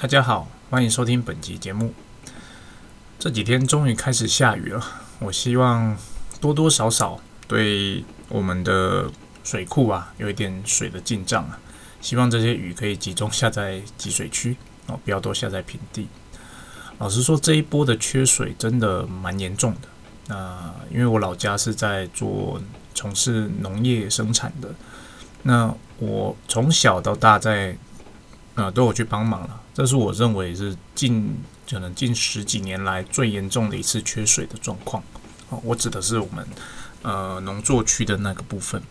[0.00, 1.92] 大家好，欢迎收听本集节目。
[3.18, 4.80] 这几天终于开始下雨了，
[5.18, 5.96] 我希望
[6.40, 9.10] 多多少少对我们的
[9.42, 11.58] 水库啊有一点水的进账啊。
[12.00, 14.56] 希望这些雨可以集中下在集水区
[14.86, 16.06] 哦，不要都下在平地。
[16.98, 19.88] 老实说，这一波的缺水真的蛮严重的。
[20.28, 22.62] 那因为我老家是在做
[22.94, 24.72] 从事农业生产的，
[25.42, 27.76] 那我从小到大在
[28.54, 29.62] 啊都有去帮忙了。
[29.78, 31.38] 这是我认为是近
[31.70, 35.00] 可能近十几年来最严重的一次缺水的状况。
[35.50, 36.44] 哦，我指的是我们
[37.02, 38.82] 呃农作区的那个部分。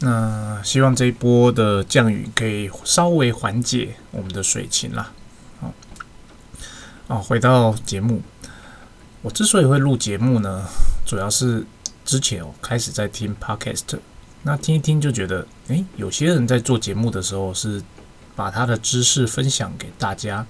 [0.00, 5.12] 那希望这一波的降雨可以稍微缓解我们的水情啦。
[5.60, 5.72] 哦，
[7.06, 8.22] 哦，回到节目，
[9.22, 10.66] 我之所以会录节目呢，
[11.06, 11.64] 主要是
[12.04, 14.00] 之前我开始在听 podcast，
[14.42, 17.80] 那听一听就觉得，诶，有些人在做节目的时候是
[18.36, 20.46] 把他的知识分享给大家，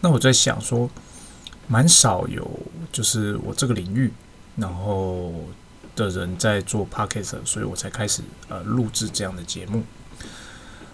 [0.00, 0.90] 那我在想说，
[1.68, 2.60] 蛮少有
[2.92, 4.12] 就是我这个领域，
[4.56, 5.32] 然后。
[5.96, 9.82] 的人在做 podcast，所以我才开始呃录制这样的节目。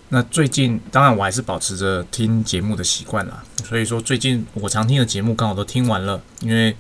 [0.09, 6.75] 那最近当然我还是保持着听节目的习惯啦，所以说最近我常听的节目刚好都听完了，因为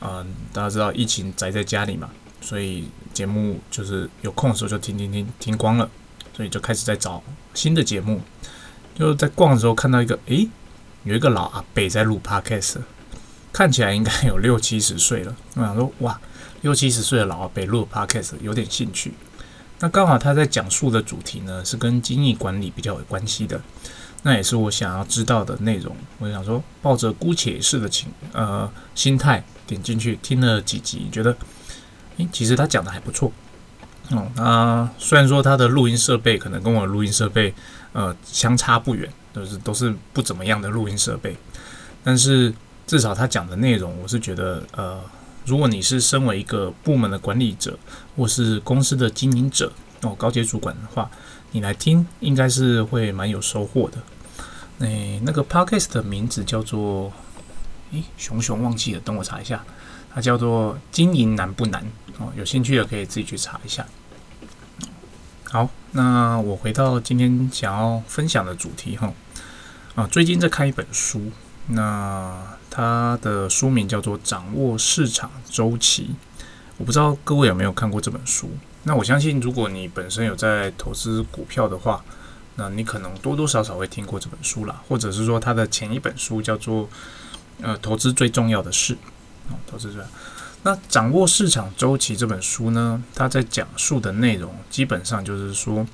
[0.00, 5.88] 嗯大家知道疫情宅在家里嘛，所以节目就是有空的时候就听听听听光了，
[6.34, 7.22] 所以就开始在找
[7.54, 8.20] 新的节目。
[8.94, 10.48] 就是在逛的时候看到一个，诶，
[11.04, 12.76] 有一个老阿伯在录 podcast，
[13.52, 16.20] 看起来应该有六七十岁了，我想说哇。
[16.62, 19.12] 六七十岁的老阿伯录 podcast 有点兴趣，
[19.80, 23.60] 那刚好他在讲述的主题呢是跟精益管理比较有关系的，
[24.22, 25.96] 那也是我想要知道的内容。
[26.20, 31.36] 我想说，抱着姑且试的情呃心态点进去听了几集，觉得
[32.18, 33.32] 诶，其实他讲的还不错。
[34.10, 37.52] 哦，那虽然说他的录音设备可能跟我录音设备
[37.92, 41.36] 呃相差不远，都是都是不怎么样的录音设备，
[42.04, 42.52] 但是
[42.86, 45.00] 至少他讲的内容，我是觉得呃。
[45.44, 47.76] 如果你是身为一个部门的管理者，
[48.16, 51.10] 或是公司的经营者哦，高阶主管的话，
[51.50, 53.98] 你来听应该是会蛮有收获的。
[54.86, 57.12] 诶，那个 podcast 的名字叫做……
[57.90, 59.64] 诶，熊熊忘记了，等我查一下，
[60.14, 61.84] 它叫做“经营难不难”
[62.20, 63.84] 哦，有兴趣的可以自己去查一下。
[65.42, 69.12] 好，那我回到今天想要分享的主题哈
[69.94, 71.30] 啊，最近在看一本书。
[71.68, 76.10] 那它的书名叫做《掌握市场周期》，
[76.76, 78.50] 我不知道各位有没有看过这本书。
[78.82, 82.02] 那我相信，如果你本身有在投资股票的话，
[82.56, 86.84] 那你可能多多少少会听过这本书啦，或者是说它的前一本书叫做
[87.60, 88.94] 《呃投资最重要的事》
[89.48, 90.04] 啊，投资者。
[90.64, 95.86] 那《掌握市场周期》这本书呢，它在讲述的内容基本上就是说，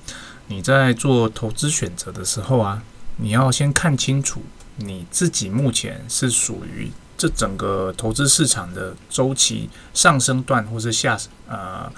[0.47, 2.83] 你在做投资选择的时候啊，
[3.17, 4.41] 你要先看清楚。
[4.81, 11.17] 你自己目前是属于这整个投资市场的周期上升段，或是下
[11.49, 11.91] 呃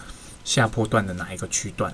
[0.44, 1.94] 下坡段的哪一个区段？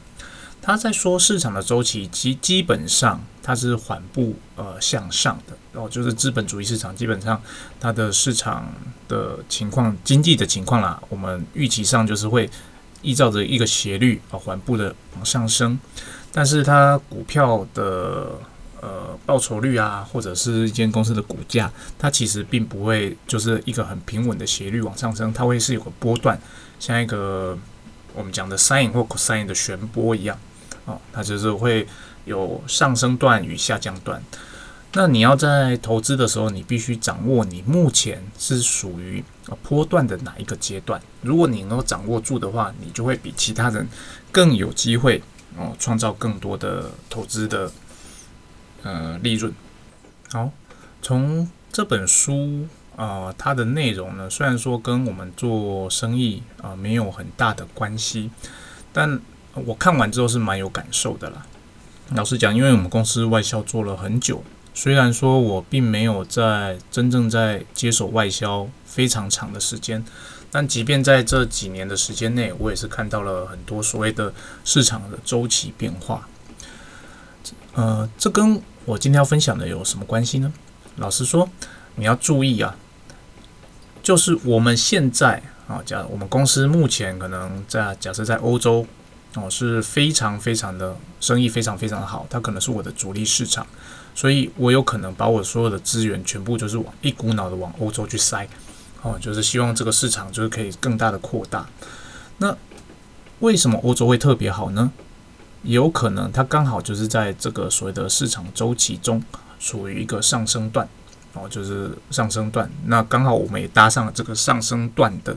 [0.61, 7.41] 他在说市场的周期基基本上它是缓步呃向上的，然后就是资本主义市场基本上
[7.79, 8.73] 它的市场
[9.07, 12.49] 的情况、经济的情况啦，我们预期上就是会
[13.01, 15.79] 依照着一个斜率啊缓步的往上升，
[16.31, 18.31] 但是它股票的。
[18.79, 26.39] 呃，报酬率啊，或者是一间公司的股价，它其实并不会就是一个很平稳的斜率往上升，它会是有个波段，
[26.79, 27.57] 像一个
[28.17, 30.37] 我们讲的 sin 或 cos 的旋波一样，
[30.85, 31.87] 哦，它就是会
[32.25, 34.21] 有上升段与下降段。
[34.93, 39.23] 那你要在投资的时候，你必须掌握你目前是属于
[39.61, 40.99] 波段的哪一个阶段。
[41.21, 43.87] 如果你能够掌握住的话，你就会比其他人
[44.31, 45.21] 更有机会
[45.55, 47.71] 哦，创造更多的投资的。
[48.83, 49.51] 呃，利润
[50.29, 50.51] 好。
[51.01, 52.67] 从这本书
[52.97, 58.29] 啊，它的内容呢，虽然说跟我们做生意啊没有很大的关系，
[58.91, 59.21] 但
[59.53, 61.45] 我看完之后是蛮有感受的啦。
[62.15, 64.43] 老实讲，因为我们公司外销做了很久，
[64.73, 70.03] 虽然说我并没有在真正在接手外销非常长的时间，
[70.49, 74.33] 但即便在这几年的时间内，我也是看到了很多所谓的
[74.65, 76.27] 市场的周期变化。
[77.73, 80.51] 呃，这跟我今天要分享的有什么关系呢？
[80.95, 81.47] 老实说，
[81.95, 82.75] 你要注意啊，
[84.07, 88.87] 就是我们现在啊，假我们公司目前可能在假设在欧洲
[89.35, 93.67] 哦，是非常非常的生意非常非常的好，它可能是我的主力市场，
[94.15, 98.47] 所以我有可能把我所有的资源全部就是往一股脑的往欧洲去塞，
[99.01, 101.67] 哦，就是希望这个市场就是可以更大的扩大。
[102.37, 102.55] 那
[103.39, 104.89] 为什么欧洲会特别好呢？
[105.63, 109.21] 有可能它刚好就是在这个所谓的市场周期中
[109.59, 110.87] 属于一个上升段
[111.37, 112.69] 哦，就是上升段。
[112.85, 115.35] 那刚好我们也搭上了这个上升段的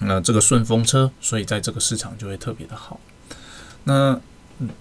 [0.00, 2.98] 那这个顺风车，所以在这个市场就会特别的好。
[3.84, 4.18] 那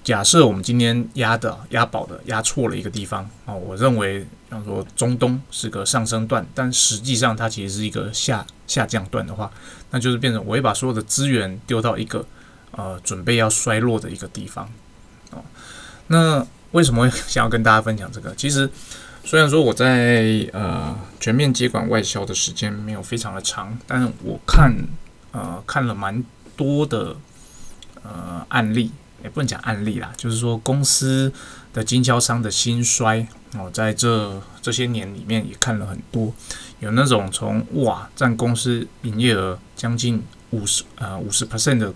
[0.04, 9.52] 假设我们今天压的压宝的压错了一个地方啊，我认为，比方说中东是个上升段，但实际上它其实是一个下下降段的话，
[9.90, 12.24] 那就是变成我会把所有的资源丢到一个
[12.72, 14.70] 呃准备要衰落的一个地方
[15.32, 15.44] 哦。
[16.08, 18.36] 那为什么 想要跟大家分享这个？
[18.36, 18.70] 其实
[19.24, 24.76] 虽然说我在呃全面接管外销的时间没有非常的长，但是我看
[25.32, 26.24] 呃看了蛮
[26.56, 27.16] 多的
[28.04, 28.92] 呃案例。
[29.24, 31.32] 也不能讲案例啦，就是说公司
[31.72, 36.34] 的经销商的兴衰哦，在这这些年里面也看了很多，
[36.80, 41.94] 有那种从哇占公司营业额将近五十呃五十 percent 的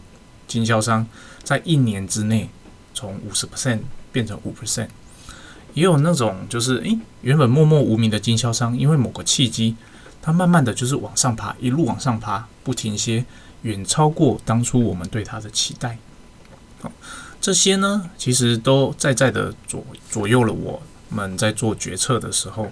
[0.47, 1.07] 经销商，
[1.41, 2.47] 在一年之内
[2.93, 3.79] 从五十 percent
[4.11, 4.89] 变成五 percent，
[5.75, 9.75] 也有那种就是诶原本默默无名的经销商，因为某个契机，
[10.21, 13.23] 他慢慢的就是往上爬，一路往上爬，不停歇，
[13.61, 15.99] 远超过当初我们对他的期待。
[16.81, 16.91] 好
[17.39, 22.71] 这些呢，其实都在在的左左右了我们在做决策的时候，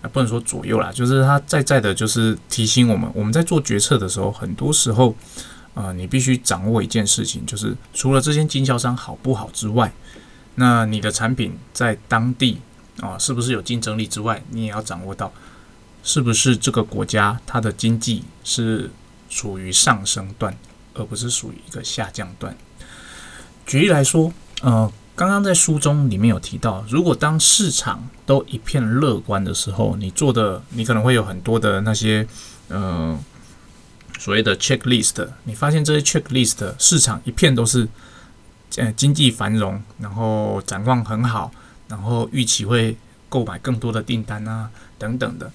[0.00, 5.14] 啊，不能说左右啦，就是他在在的，就是提醒我们，我们在做决策的时候，很多时候，
[5.74, 9.92] 啊，你必须掌握一件事情，就是除了这些经销商好不好之外，
[10.56, 12.60] 那你的产品在当地
[13.00, 15.32] 啊，是不是有竞争力之外，你也要掌握到，
[16.02, 18.90] 是不是这个国家它的经济是
[19.30, 20.54] 处于上升段，
[20.94, 22.56] 而不是属于一个下降段。
[23.64, 32.26] 举例来说，呃，刚刚在书中里面有提到，如果当市场都一片乐观的时候，你做的你可能会有很多的那些
[32.68, 33.18] 呃
[34.18, 37.88] 所谓的 checklist，你发现这些 checklist 市场一片都是
[38.76, 41.50] 呃经济繁荣，然后展望很好，
[41.88, 42.96] 然后预期会
[43.28, 45.50] 购买更多的订单啊等等的。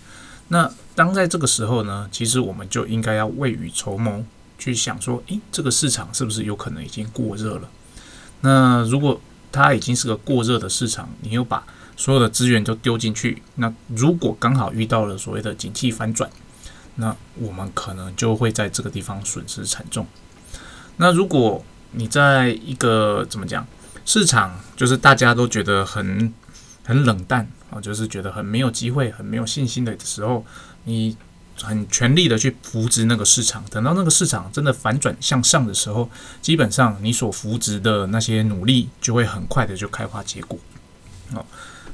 [0.50, 4.24] 那当在这个时候呢，其实我们就应该要未雨绸缪，
[4.58, 7.69] 去想说，诶，这个市场是不是有可能已经过热了？
[8.42, 9.20] 那如果
[9.52, 11.66] 它已经是个过热的市场，你又把
[11.96, 16.30] 所有的资源都丢进去，那如果刚好遇到了所谓的景气反转，
[16.96, 20.06] 那我们可能就会在这个地方损失惨重。
[20.98, 23.66] 那如果你在一个怎么讲，
[24.06, 26.34] 市场就是大家都觉得很
[26.84, 30.45] 很冷淡啊，就是觉得很没有机会、很没有信心的时候，
[30.84, 31.18] 你。
[31.63, 36.07] 很全力的去扶植那个市场，等到那个市场真的反转向上的时候，
[36.39, 40.60] 基本上你所扶植的那些努力就会很快的就开花结果。
[41.34, 41.44] 哦，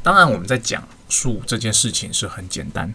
[0.03, 2.93] 当然我们在讲述这件事情是很简单，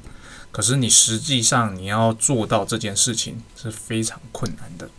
[0.53, 4.91] 可是你实际上你要做到这件事情是非常困难的。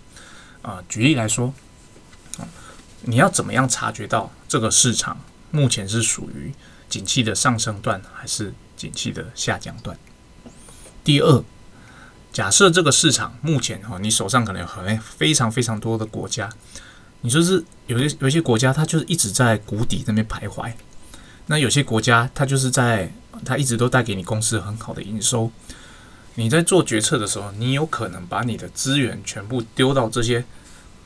[0.64, 1.54] 啊，举例来说，
[3.10, 5.20] 你要怎么样察觉到这个市场
[5.50, 6.54] 目前是属于
[6.88, 9.98] 景气的上升段还是景气的下降段？
[11.04, 11.44] 第二。
[12.32, 16.48] 假设这个市场目前哈，你手上可能有很非常非常多的国家，
[17.22, 20.72] 你说是有些有些国家它就是一直在谷底那边徘徊，
[21.48, 23.12] 那有些国家它就是在
[23.44, 25.52] 它一直都带给你公司很好的营收，
[26.36, 30.46] 你在做决策的时候，你有可能把你的资源全部丢到这些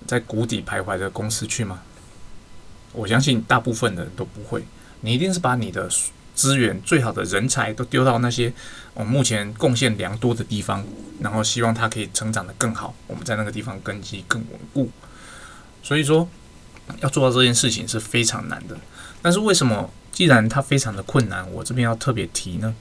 [0.06, 1.82] 在谷底徘徊的公司去吗？
[2.94, 4.64] 我相信大部分的人都不会，
[5.02, 5.90] 你一定是把你的。
[6.36, 8.52] 资源最好的人才都丢到那些
[8.96, 10.84] 我目前贡献良多的地方，
[11.20, 12.96] 然后希望它可以成长得更好。
[13.06, 14.90] 我们在那个地方根基更稳固。
[15.84, 16.28] 所以说，
[17.02, 18.76] 要做到这件事情是非常难的。
[19.22, 22.74] 但是为什么既然它非常的困难，我这边要特别提呢？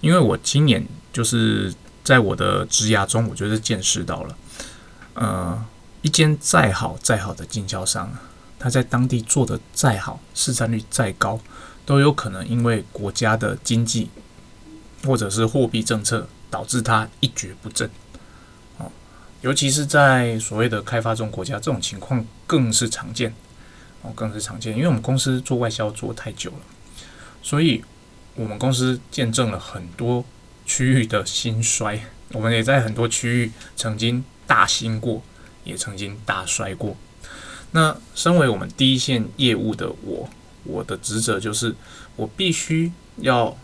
[0.00, 4.36] 因为我今年就是在我的职涯中，我觉得见识到了，
[5.14, 5.64] 呃，
[6.02, 8.12] 一间再好再好的经销商，
[8.58, 11.38] 他在当地做的再好，市占率再高。
[11.84, 14.10] 都有可能因为国家的经济
[15.04, 17.88] 或者是货币政策导致他一蹶不振，
[18.78, 18.90] 哦，
[19.40, 23.32] 尤其是在所谓的开发中国家，这种情况更是常见，
[24.02, 24.74] 哦，更是常见。
[24.74, 26.58] 因为我们公司做外销做太久了，
[27.40, 27.84] 所以
[28.34, 30.24] 我们公司见证了很多
[30.64, 32.00] 区域的兴衰，
[32.32, 35.22] 我们也在很多区域曾经大兴过，
[35.62, 36.96] 也曾经大衰过。
[37.72, 40.28] 那身为我们第一线业务的我。
[40.68, 41.72] 我的职责就是，
[42.16, 43.56] 我必须要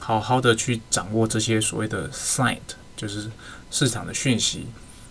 [0.00, 2.58] 好好的去掌握这些所谓的 sign，
[2.96, 3.30] 就是
[3.70, 4.66] 市场的讯息。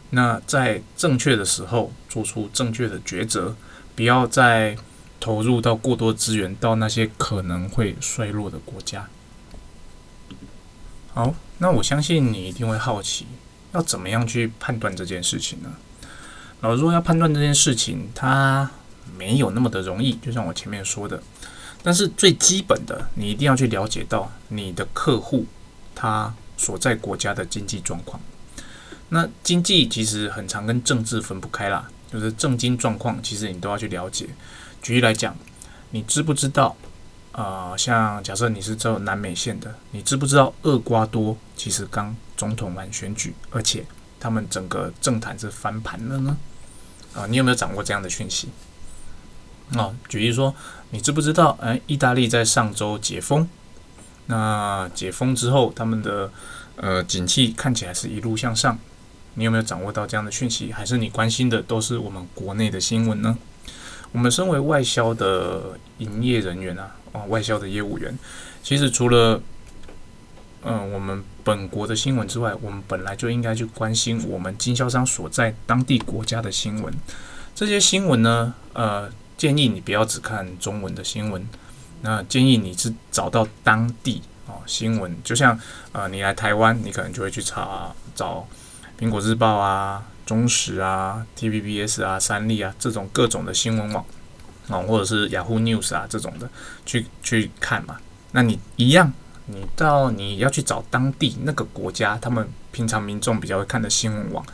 [0.10, 3.56] 那在正确的时候做出正确的抉择，
[3.96, 4.76] 不要再
[5.22, 9.08] 投入到过多资源到那些可能会衰落的国家。
[11.14, 13.26] 好，那我相信你一定会好奇，
[13.72, 15.72] 要怎么样去判断这件事情呢？
[16.62, 18.70] 然后，如果要判断这件事情，它
[19.18, 21.22] 没有那么的容易，就像我前面说的。
[21.84, 25.46] 但是最基本的，你一定要去了解到你的客户
[25.96, 28.20] 他所在国家的经济状况。
[29.10, 34.28] 那经济其实很常跟政治分不开啦，就是政经状况，其实你都要去了解。
[34.82, 35.36] 举例来讲，
[35.92, 36.76] 你知不知道？
[37.32, 43.86] 啊，像假设你是做南美线的，你知不知道厄瓜多其实刚总统完选举，而且
[44.20, 46.38] 他们整个政坛是翻盘了呢？
[47.14, 48.50] 啊，你有没有掌握这样的讯息？
[49.74, 50.54] 哦，举例说，
[50.92, 51.58] 你知不知道？
[51.62, 53.48] 哎，意大利在上周解封，
[54.28, 56.32] 那解封之后，他们的
[56.76, 58.78] 呃景气看起来是一路向上。
[59.34, 60.72] 你有没有掌握到这样的讯息？
[60.72, 63.38] 还是你关心的都是我们国内的新闻呢？
[64.12, 68.18] 我们身为外销的营业人员啊，啊，外销的业务员，
[68.64, 69.42] 其实除了
[70.68, 76.94] 嗯我们本国的新闻之外，我们本来就应该去关心我们经销商所在当地国家的新闻。
[77.56, 81.48] 这些新闻呢，呃，建议你不要只看中文的新闻，
[82.02, 85.60] 那建议你是找到当地啊新闻，就像
[85.94, 88.46] 呃你来台湾，你可能就会去查找。
[89.00, 94.04] 苹果日报啊、中时啊、TVBS 啊、三立啊这种各种的新闻网
[94.70, 96.50] 啊，或者是雅虎 News 啊这种的，
[96.84, 97.98] 去去看嘛。
[98.32, 99.14] 那你一样，
[99.48, 104.46] 你到你要去找当地那个国家，他们平常民众比较会看的新闻网，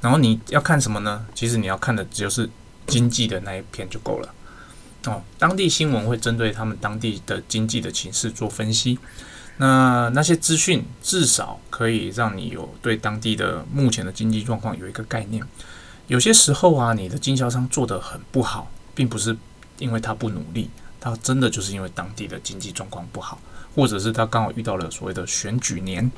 [0.00, 1.26] 然后你要看什么呢？
[1.34, 2.48] 其实你要看的只有是
[2.86, 4.34] 经济的那一篇就够了。
[5.06, 8.98] 哦，当地新闻会针对他们当地的经济的情势做分析。
[9.56, 15.44] 那那些资讯至少可以让你有对当地的目前的经济状况有一个概念。
[16.06, 19.36] 有些时候啊，你的经销商做得很不好，并不是
[19.78, 23.38] 因为他不努力，他真的就是因为当地的经济状况不好，
[23.74, 26.10] 或者是他刚好遇到了所谓的选举年。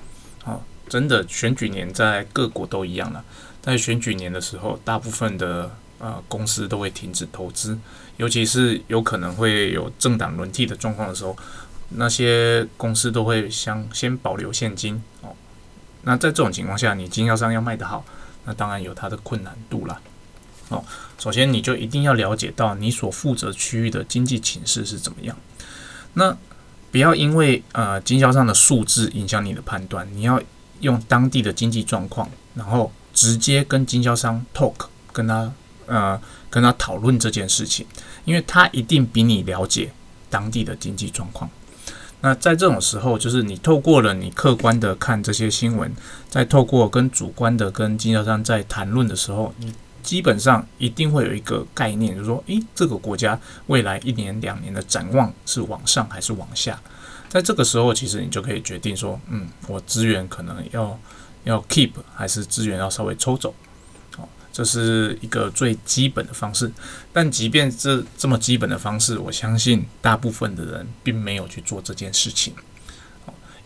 [0.44, 3.24] 哦，真的选举年在各国都一样了。
[3.60, 7.78] 在选举年的时候，大部分的呃公司都会停止投资，
[8.16, 11.36] 尤其是有可能会有政党轮替的状况的时候。
[11.94, 15.28] 那些公司都会先先保留现金哦。
[16.04, 18.02] 那在这种情况下，你经销商要卖得好，
[18.46, 20.00] 那当然有它的困难度了
[20.70, 20.82] 哦。
[21.18, 25.36] 首先，你就一定要了解到你所负责区域的经济情势是怎么样。
[26.14, 26.34] 那
[26.92, 30.40] 不要因为呃经销商的数字影响你的判断，你要
[30.80, 34.74] 用当地的经济状况，然后直接跟经销商 talk，
[35.10, 35.50] 跟他
[35.86, 36.20] 呃
[36.50, 37.86] 跟他讨论这件事情，
[38.26, 39.90] 因为他一定比你了解
[40.28, 41.50] 当地的经济状况。
[42.20, 45.92] 那在这种时候，就是你透过了你客观的看这些新闻，
[46.28, 49.72] 再透过跟主观的跟经销商在谈论的时候，你
[50.02, 56.80] 基本上一定会有一个概念，就是说，诶，这个国家未来一年两年的展望是往上还是往下？
[57.28, 60.98] 在这个时候，其实你就可以决定说，嗯，我资源可能要
[61.44, 63.54] 要 keep，还是资源要稍微抽走。
[64.18, 66.70] 哦这是一个最基本的方式，
[67.10, 72.52] 但即便这这么基本的方式，我相信大部分的人并没有去做这件事情，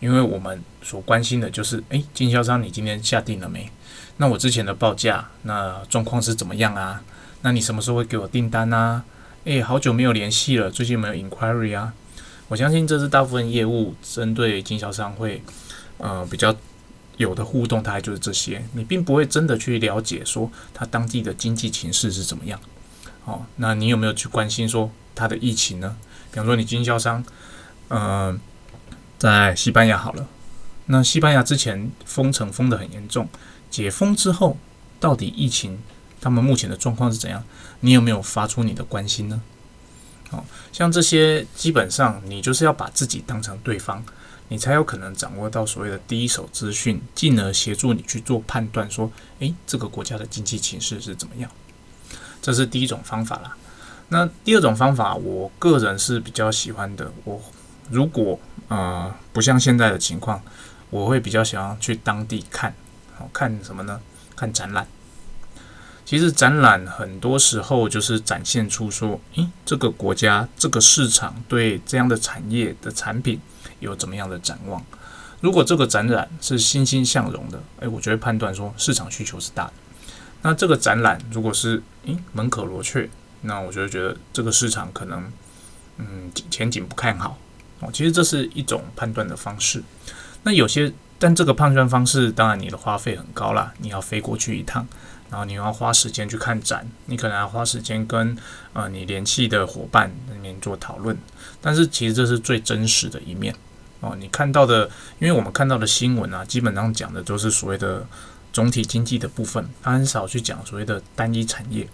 [0.01, 3.71] 因为我们所关心的就是，诶，经销商你今天下定了没？
[4.17, 7.03] 那我之前的报价，那状况是怎么样啊？
[7.43, 9.05] 那你什么时候会给我订单啊？
[9.45, 11.93] 诶，好久没有联系了，最近有没有 inquiry 啊？
[12.49, 15.43] 我相信这是大部分业务针对经销商会，
[15.99, 16.55] 呃，比较。
[17.17, 22.61] 有的互动大概就是这些，你并不会真的去了解说他当地的经济情势是怎么样。
[23.25, 25.97] 哦，那你有没有去关心说他的疫情呢？
[26.31, 27.25] 比方说你经销商，
[27.89, 28.39] 呃，
[29.19, 30.27] 在西班牙好了，
[30.87, 33.29] 那西班牙之前封城封得很严重，
[33.71, 34.57] 解封之后
[35.01, 35.79] 到底疫情
[36.21, 37.43] 他们目前的状况是怎样？
[37.81, 39.41] 你有没有发出你的关心呢？
[40.31, 44.05] 哦，像这些基本上你就是要把自己当成对方。
[44.49, 51.51] 你才有可能掌握到所谓的第一手资讯，进而协助你去做判断，说，诶，这个国家的经济形势是怎么样？
[52.41, 53.57] 这是第一种方法啦。
[54.09, 57.11] 那第二种方法，我个人是比较喜欢的。
[57.25, 57.43] 我
[57.91, 60.43] 如果呃不像现在的情况，
[60.91, 62.75] 我会比较想要去当地看，
[63.17, 64.01] 好看什么呢？
[64.35, 64.87] 看展览。
[66.05, 73.41] 其实展览很多时候就是展现出说，诶，这个国家这个市场对这样的产业的产品。
[73.79, 74.83] 有怎么样的展望？
[75.43, 79.73] 如果这个展览是欣欣向荣的，诶，我就会判断说市场需求是大的。
[80.41, 83.11] 那这个展览如果是诶门可罗雀，
[83.43, 85.31] 那我就会觉得这个市场可能
[85.99, 87.37] 嗯前景不看好
[87.81, 87.91] 哦。
[87.93, 89.83] 其实这是一种判断的方式。
[90.43, 94.87] 那有些但这个判断方式当然你的花费很高啦，你要飞过去一趟，
[95.31, 98.37] 然后你要花时间去看展，你可能要花时间跟
[98.73, 101.17] 呃你联系的伙伴那边做讨论。
[101.61, 103.55] 但是其实这是最真实的一面。
[104.01, 108.07] 哦，你看到的，因为我们看到的新闻啊，基本上讲的都是所谓的
[108.53, 111.89] 总体经济的部分，它很少去讲所谓的单一产业。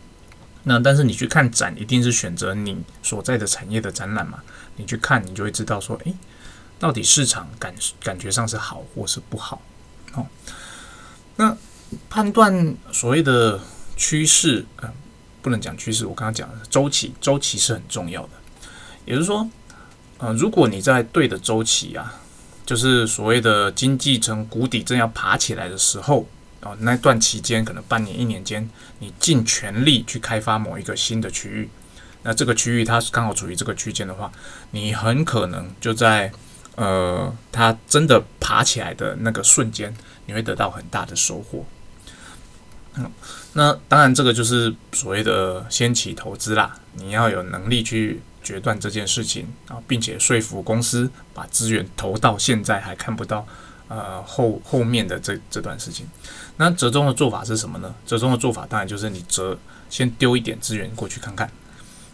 [0.64, 4.40] 那但是你去看展，一定是选择你所在的产业的展览嘛？
[4.76, 6.14] 你去看，你就会知道说，诶，
[6.78, 9.60] 到底市场感感觉上是好或是不好。
[10.14, 10.26] 哦，
[11.36, 11.56] 那
[12.08, 13.60] 判断所谓的
[13.96, 14.92] 趋势，嗯，
[15.42, 18.30] 不能讲趋势，我刚刚讲的周期，周期是很重要的。
[19.04, 19.48] 也就是说，
[20.18, 22.20] 呃，如果你在对的周期啊，
[22.64, 26.26] 就是所谓的经济从谷底正要爬起来的时候。
[26.62, 28.68] 哦，那段期间可能半年、一年间，
[29.00, 31.68] 你尽全力去开发某一个新的区域，
[32.22, 34.30] 那这个区域它是刚好处于这个区间的话，
[34.70, 36.32] 你很可能就在
[36.76, 39.92] 呃，它真的爬起来的那个瞬间，
[40.26, 41.66] 你会得到很大的收获。
[42.94, 43.10] 嗯，
[43.54, 53.44] 那当然这个就是所谓的先期投资啦，你要有能力去决断这件事情啊，并且说服公司把资源投到现在还看不到。
[53.94, 56.06] 呃，后后面的这这段事情，
[56.56, 57.94] 那折中的做法是什么呢？
[58.06, 59.58] 折中的做法当然就是你折
[59.90, 61.46] 先丢一点资源过去看看，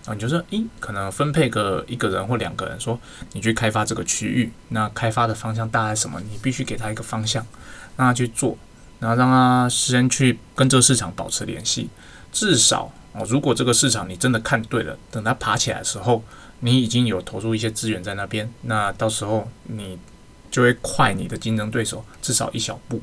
[0.04, 2.98] 啊，你就说，诶，可能分配个一个人或两个人，说
[3.32, 6.20] 你去开发这个区域，那开发的方向大概什么？
[6.20, 7.46] 你必须给他一个方向，
[7.96, 8.58] 让他去做，
[8.98, 11.88] 然后让他先去跟这个市场保持联系，
[12.32, 16.24] 至少哦，如果这个市场你真的看对了，等它爬起来的时候，
[16.58, 19.96] 你已经有投入一些资源在那边，那到时候你。
[20.50, 23.00] 就会快你的竞争对手至少一小步。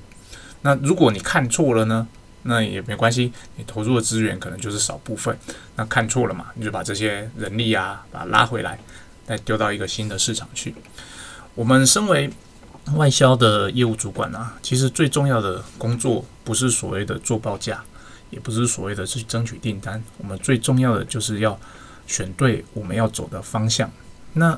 [0.62, 2.08] 那如果你看错了呢？
[2.48, 5.36] 那也没关系，你投入的资源可能就是少部分。
[5.78, 8.80] 那看错了嘛，你就把这些人力啊，把它拉回来，
[9.26, 10.76] 再丢到一个新的市场去。
[11.56, 12.30] 我们身为
[12.94, 17.84] 外销的业务主管啊，其实最重要的工作不是所谓的做报价，
[18.30, 20.04] 也不是所谓的去争取订单。
[20.20, 21.60] 我们最重要的就是要
[22.06, 23.92] 选对我们要走的方向。
[24.34, 24.56] 那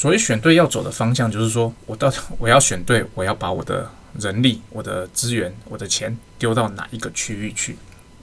[0.00, 3.86] 所以选对要走的方向，就是说我到我要选对，我要把我的
[4.18, 7.76] 人力、我的资源、我的钱丢到哪一个区域去？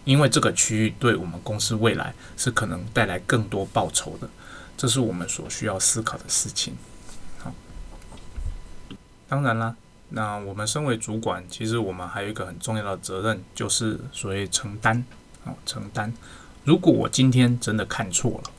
[0.04, 4.28] 因为这个区域对我们公司未来是可能带来更多报酬的，
[4.76, 6.74] 这是我们所需要思考的事情。
[7.38, 7.54] 好，
[9.28, 9.76] 当然啦，
[10.10, 15.06] 那我们身为主管，其实我们还有一个很重要的责任，就是所谓承担。
[15.46, 16.12] 好，承担。
[16.64, 18.52] 如果我今天真的看错了。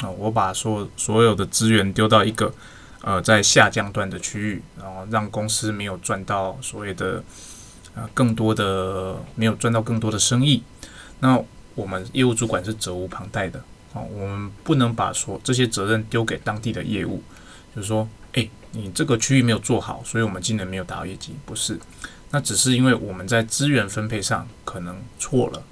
[0.00, 2.52] 啊，我把所所有的资源丢到一个
[3.02, 7.22] 呃在下降段的区域，然后让公司没有赚到所谓的
[7.94, 10.62] 呃更多的没有赚到更多的生意。
[11.20, 11.38] 那
[11.74, 17.22] 我们业务主管是责无旁贷的啊，我们不能把所这些责任丢给当地的业务，
[17.76, 21.78] 就是说，诶，你这个区域没有做好，所以我们今年没有达到业绩，不是，
[22.30, 25.62] 那只是因为我们在资源分配上可能错了，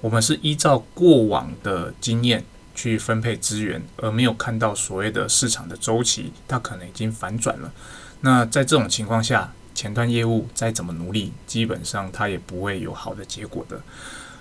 [0.00, 2.44] 我们是依照过往的经验。
[2.78, 7.72] 去分配资源，而没有看到所谓的市场的周期，它可能已经反转了。
[8.20, 13.80] 那在这种情况下，前端业务再怎么努力，基本上它也不会有好的结果的。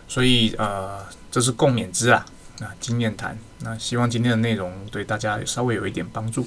[0.07, 2.23] 所以，呃，这是共勉之啊，
[2.59, 3.35] 那经验谈。
[3.61, 6.45] 那希望今天的内容对大家稍微有一点帮助。